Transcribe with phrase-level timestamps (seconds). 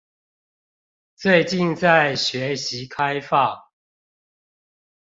[1.15, 3.61] 最近在學習開放